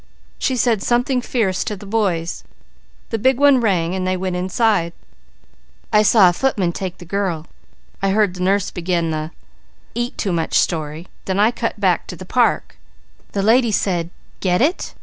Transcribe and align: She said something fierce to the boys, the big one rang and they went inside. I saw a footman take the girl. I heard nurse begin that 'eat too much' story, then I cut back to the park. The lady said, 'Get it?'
She 0.39 0.55
said 0.57 0.81
something 0.81 1.21
fierce 1.21 1.63
to 1.63 1.75
the 1.75 1.85
boys, 1.85 2.43
the 3.11 3.19
big 3.19 3.37
one 3.37 3.61
rang 3.61 3.93
and 3.93 4.07
they 4.07 4.17
went 4.17 4.35
inside. 4.35 4.93
I 5.93 6.01
saw 6.01 6.27
a 6.27 6.33
footman 6.33 6.71
take 6.71 6.97
the 6.97 7.05
girl. 7.05 7.45
I 8.01 8.09
heard 8.09 8.39
nurse 8.39 8.71
begin 8.71 9.11
that 9.11 9.29
'eat 9.93 10.17
too 10.17 10.31
much' 10.31 10.57
story, 10.57 11.07
then 11.25 11.39
I 11.39 11.51
cut 11.51 11.79
back 11.79 12.07
to 12.07 12.15
the 12.15 12.25
park. 12.25 12.77
The 13.33 13.43
lady 13.43 13.71
said, 13.71 14.09
'Get 14.39 14.59
it?' 14.59 14.95